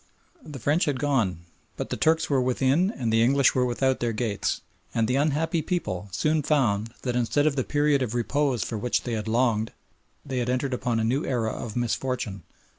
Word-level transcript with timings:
The 0.43 0.57
French 0.57 0.85
had 0.85 0.97
gone 0.99 1.41
but 1.77 1.91
the 1.91 1.95
Turks 1.95 2.27
were 2.27 2.41
within 2.41 2.89
and 2.89 3.13
the 3.13 3.21
English 3.21 3.53
were 3.53 3.67
without 3.67 3.99
their 3.99 4.13
gates, 4.13 4.61
and 4.95 5.07
the 5.07 5.15
unhappy 5.15 5.61
people 5.61 6.09
soon 6.11 6.41
found 6.41 6.95
that 7.03 7.15
instead 7.15 7.45
of 7.45 7.55
the 7.55 7.63
period 7.63 8.01
of 8.01 8.15
repose 8.15 8.63
for 8.63 8.79
which 8.79 9.03
they 9.03 9.21
longed 9.21 9.73
they 10.25 10.39
had 10.39 10.49
entered 10.49 10.73
upon 10.73 10.99
a 10.99 11.03
new 11.03 11.23
era 11.23 11.51
of 11.51 11.75
misfortune. 11.75 12.41